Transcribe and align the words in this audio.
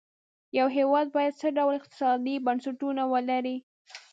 یو 0.57 0.67
هېواد 0.77 1.07
باید 1.15 1.37
څه 1.41 1.47
ډول 1.57 1.73
اقتصادي 1.79 2.35
بنسټونه 2.45 3.03
ولري. 3.13 3.57